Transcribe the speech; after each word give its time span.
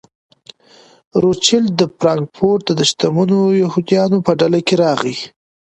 روچیلډ 1.21 1.69
د 1.79 1.81
فرانکفورټ 1.97 2.65
د 2.79 2.79
شتمنو 2.89 3.39
یهودیانو 3.63 4.17
په 4.25 4.31
ډله 4.39 4.59
کې 4.67 4.75
راغی. 4.83 5.17